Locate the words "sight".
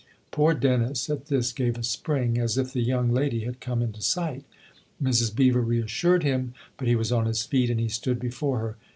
4.01-4.43